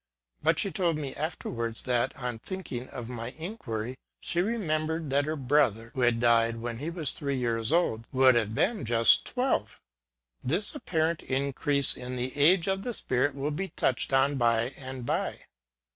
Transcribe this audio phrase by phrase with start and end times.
[0.41, 0.71] But she.
[0.71, 5.35] told me after wards that, on thinking of wy inquiry, she re membered that her
[5.35, 9.73] brother, who had died when he was three years old, would have been just twelve.
[9.73, 10.49] F 82 THE SEERESS OF PREVORST.
[10.49, 15.05] This apparent increase in the age of the spirit will be touched on by and
[15.05, 15.41] by.